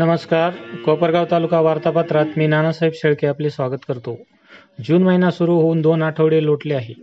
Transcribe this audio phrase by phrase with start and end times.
[0.00, 0.50] नमस्कार.
[0.84, 4.16] कोपरगाव तालुका वार्तापत्रात मी नानासाहेब शेळके आपले स्वागत करतो.
[4.84, 6.94] जून महिना सुरू होऊन दोन आठवडे लोटले आहे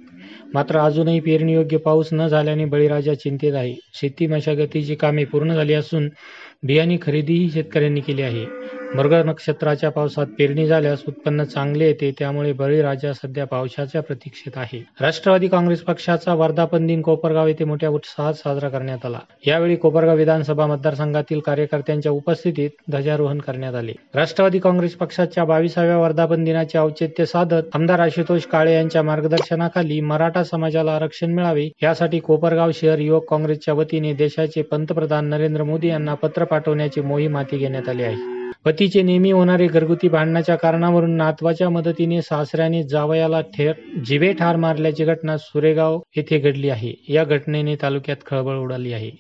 [0.54, 3.76] मात्र अजूनही पेरणीयोग्य पाऊस न झाल्याने बळीराजा चिंतेत आहे.
[3.94, 6.10] शेती मशागतीची कामे पूर्ण झाली असून
[6.64, 8.46] बियाणे खरेदीही शेतकऱ्यांनी केली आहे.
[8.96, 14.84] मृग नक्षत्राच्या पावसात पेरणी झाल्यास उत्पन्न चांगले येते त्यामुळे बळीराजा सध्या पावसाच्या प्रतीक्षेत आहे.
[15.02, 19.20] राष्ट्रवादी काँग्रेस पक्षाचा वर्धापन दिन कोपरगाव येथे मोठ्या उत्साहात साजरा करण्यात आला.
[19.48, 23.94] यावेळी कोपरगाव विधानसभा मतदारसंघातील कार्यकर्त्यांच्या उपस्थितीत ध्वजारोहण करण्यात आले.
[24.16, 30.92] राष्ट्रवादी काँग्रेस पक्षाच्या बावीसाव्या वर्धापन दिनाचे औचित्य साधत आमदार आशुतोष काळे यांच्या मार्गदर्शनाखाली मराठा समाजाला
[30.92, 37.02] आरक्षण मिळावे यासाठी कोपरगाव शहर युवक काँग्रेसच्या वतीने देशाचे पंतप्रधान नरेंद्र मोदी यांना पत्र पाठवण्याची
[37.02, 38.37] मोहीम हाती घेण्यात आली आहे.
[38.66, 43.74] पतीचे नेहमी होणारे घरगुती भांडणाच्या कारणावरून नातवाच्या मदतीने सासऱ्याने जावयाला ठेर
[44.06, 46.94] जिवे ठार मारल्याची घटना सुरेगाव येथे घडली आहे.
[47.10, 49.12] या घटनेने तालुक्यात खळबळ उडाली आहे.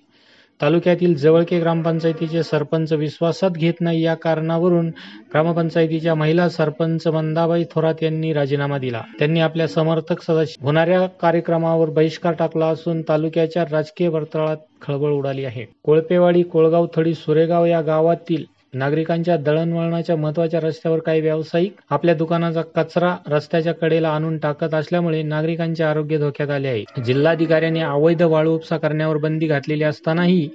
[0.61, 4.02] तालुक्यातील जवळके ग्रामपंचायतीचे सरपंच विश्वासात घेत नाही.
[4.02, 4.88] या कारणावरून
[5.34, 9.02] ग्रामपंचायतीच्या महिला सरपंच मंदाबाई थोरात यांनी राजीनामा दिला.
[9.19, 15.66] त्यांनी आपल्या समर्थक सदस्य होणाऱ्या कार्यक्रमावर बहिष्कार टाकला असून तालुक्याच्या राजकीय वर्तुळात खळबळ उडाली आहे.
[15.84, 23.15] कोळपेवाडी कोळगाव थडी सुरेगाव या गावातील नागरिकांच्या दळणवळणाच्या महत्त्वाच्या रस्त्यावर काही व्यावसायिक आपल्या दुकानाचा कचरा
[23.27, 26.83] रस्त्याच्या कडेला आणून टाकत असल्यामुळे नागरिकांचे आरोग्य धोक्यात आले आहे.
[27.05, 30.47] जिल्हाधिकाऱ्यांनी अवैध वाळू उपसा करण्यावर बंदी घातलेली असतानाही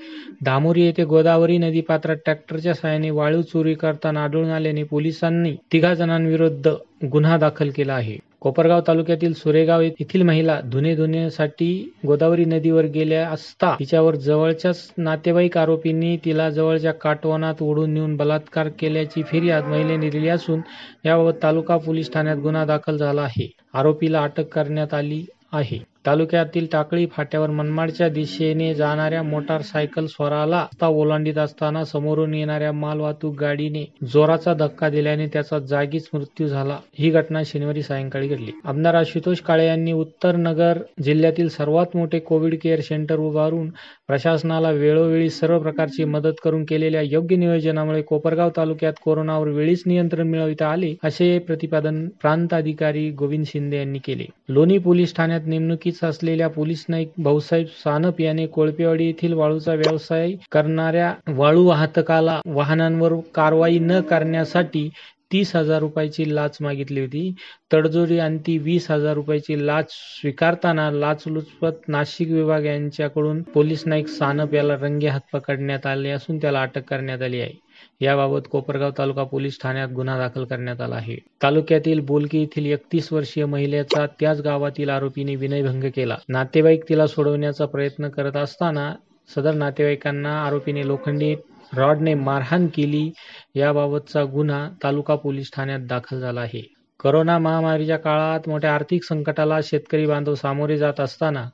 [0.44, 6.74] धामोरी येथे गोदावरी नदी पात्रात ट्रॅक्टरच्या साहाय्याने वाळू चोरी करताना आढळून आल्याने पोलिसांनी तिघा जणांविरुद्ध
[7.02, 8.16] गुन्हा दाखल केला आहे.
[8.40, 11.68] कोपरगाव तालुक्यातील सुरेगाव येथील महिला धुणे धुण्यासाठी
[12.06, 19.22] गोदावरी नदीवर गेल्या असता तिच्यावर जवळच्याच नातेवाईक आरोपींनी तिला जवळच्या काटवनात ओढून नेऊन बलात्कार केल्याची
[19.22, 20.60] फिर्याद महिलेने दिली असून
[21.04, 23.50] याबाबत तालुका पोलीस ठाण्यात गुन्हा दाखल झाला आहे.
[23.74, 25.78] आरोपीला अटक करण्यात आली आहे.
[26.06, 33.84] तालुक्यातील टाकळी फाट्यावर मनमाडच्या दिशेने जाणाऱ्या मोटारसायकल स्वराला रस्ता ओलांडीत असताना समोरून येणाऱ्या मालवाहतूक गाडीने
[34.12, 36.78] जोराचा धक्का दिल्याने त्याचा जागीच मृत्यू झाला.
[36.98, 38.50] ही घटना शनिवारी सायंकाळी घडली.
[38.64, 43.68] आमदार आशुतोष काळे यांनी उत्तर नगर जिल्ह्यातील सर्वात मोठे कोविड केअर सेंटर उभारून
[44.08, 50.66] प्रशासनाला वेळोवेळी सर्व प्रकारची मदत करून केलेल्या योग्य नियोजनामुळे कोपरगाव तालुक्यात कोरोनावर वेळीच नियंत्रण मिळविता
[50.66, 54.26] आले असे प्रतिपादन प्रांत अधिकारी गोविंद शिंदे यांनी केले.
[54.48, 60.32] लोणी पोलीस ठाण्यात नेमणुकी नेमणुकीत असलेल्या पोलीस नाईक भाऊसाहेब सानप याने कोळपेवाडी येथील वाळूचा व्यवसाय
[60.52, 64.88] करणाऱ्या वाळू वाहतकाला वाहनांवर कारवाई न करण्यासाठी
[65.32, 67.34] तीस हजार रुपयाची लाच मागितली होती.
[67.72, 74.74] तडजोडी अंती वीस हजार रुपयाची लाच स्वीकारताना लाचलुचपत नाशिक विभाग यांच्याकडून पोलीस नाईक सानप याला
[74.74, 77.52] रंगे हात पकडण्यात आले असून त्याला अटक करण्यात आली आहे.
[78.00, 81.16] याबाबत कोपरगाव तालुका पोलीस ठाण्यात गुन्हा दाखल करण्यात आला आहे.
[81.42, 86.16] तालुक्यातील बोलकी येथील एकतीस वर्षीय महिलेचा त्याच गावातील आरोपीने विनयभंग केला.
[86.28, 88.92] नातेवाईक तिला सोडवण्याचा प्रयत्न करत असताना
[89.30, 91.34] सदर नातेवाईकांना आरोपीने लोखंडी
[91.72, 93.10] रॉडने मारहाण केली.
[93.56, 96.62] याबाबतचा गुन्हा तालुका पोलीस ठाण्यात दाखल झाला आहे.
[97.00, 101.44] करोना महामारीच्या काळात मोठ्या आर्थिक संकटाला शेतकरी बांधव सामोरे जात असताना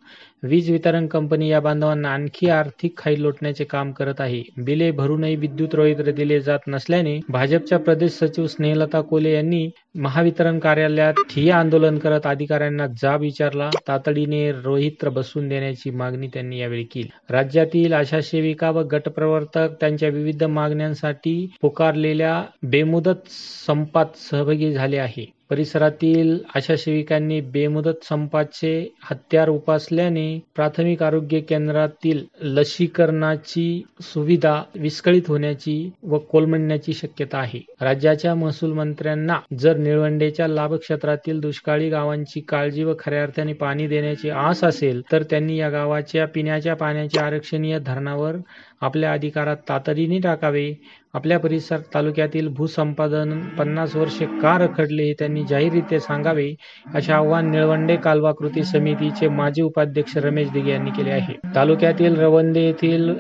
[0.43, 4.43] वीज वितरण कंपनी या बांधवांना आणखी आर्थिक खाई लोटण्याचे काम करत आहे.
[4.57, 9.69] बिले भरूनही विद्युत रोहित्र दिले जात नसल्याने भाजपच्या प्रदेश सचिव स्नेहलता कोले यांनी
[9.99, 13.69] महावितरण कार्यालयात ठिय्या आंदोलन करत अधिकाऱ्यांना जाब विचारला.
[13.89, 17.09] तातडीने रोहित्र बसवून देण्याची मागणी त्यांनी यावेळी केली.
[17.31, 23.29] राज्यातील आशा सेविका व गटप्रवर्तक त्यांच्या विविध मागण्यांसाठी पुकारलेल्या बेमुदत
[23.67, 25.27] संपात सहभागी झाले आहे.
[25.51, 28.73] परिसरातील आशा सेविकांनी बेमुदत संपाचे
[29.03, 30.27] हत्यार उपासल्याने
[30.57, 37.61] प्राथमिक आरोग्य केंद्रातील लसीकरणाची सुविधा विस्कळीत होण्याची व कोलमडण्याची शक्यता आहे.
[37.81, 44.65] राज्याच्या महसूल मंत्र्यांना जर निळवंडेच्या लाभक्षेत्रातील दुष्काळी गावांची काळजी व खऱ्या अर्थाने पाणी देण्याची आस
[44.65, 48.37] असेल तर त्यांनी या गावाच्या पिण्याच्या पाण्याच्या आरक्षणीय धरणावर
[48.83, 50.73] आपल्या अधिकारात तातडीने टाकावे.
[51.15, 56.53] आपल्या परिसर तालुक्यातील भूसंपादन पन्नास वर्षे का रखडले हे त्यांनी जाहीररित्या सांगावे
[56.95, 61.35] असे आव्हान निळवंडे कालवा कृती समितीचे माजी उपाध्यक्ष रमेश दिघे यांनी केले आहे.
[61.55, 63.13] तालुक्यातील रवंदे येथील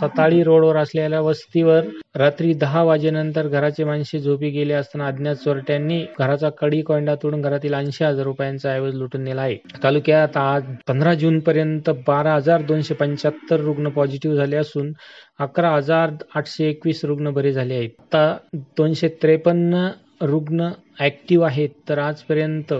[0.00, 1.84] सताळी रोडवर असलेल्या वस्तीवर
[2.16, 7.74] रात्री दहा वाजेनंतर घराचे माणसे झोपी गेले असताना अज्ञात चोरट्यांनी घराचा कडी कोंडा तोडून घरातील
[7.74, 9.56] ऐंशी हजार रुपयांचा ऐवज लुटून नेला आहे.
[9.82, 14.91] तालुक्यात आज पंधरा जून पर्यंत बारा हजार दोनशे पंच्याहत्तर रुग्ण पॉझिटिव्ह झाले असून
[15.40, 17.90] अकरा हजार आठशे एकवीस रुग्ण बरे झाले आहेत.
[18.00, 18.36] आता
[18.78, 19.88] दोनशे त्रेपन्न
[20.22, 20.68] रुग्ण
[21.00, 22.72] ॲक्टिव्ह आहेत तर आजपर्यंत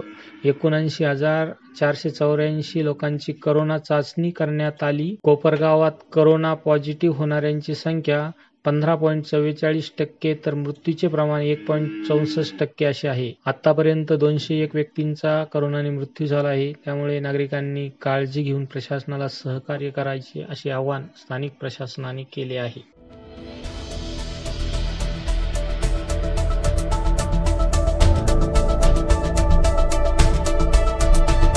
[0.45, 5.15] एकोणऐंशी हजार चारशे चौऱ्याऐंशी लोकांची करोना चाचणी करण्यात आली.
[5.25, 8.29] कोपरगावात करोना पॉझिटिव्ह होणाऱ्यांची संख्या
[8.65, 13.33] पंधरा पॉईंट चव्वेचाळीस टक्के तर मृत्यूचे प्रमाण एक पॉईंट चौसष्ट टक्के असे आहे.
[13.47, 16.73] आतापर्यंत दोनशे एक व्यक्तींचा करोनाने मृत्यू झाला आहे.
[16.73, 23.02] त्यामुळे नागरिकांनी काळजी घेऊन प्रशासनाला सहकार्य करायचे असे आवाहन स्थानिक प्रशासनाने केले आहे.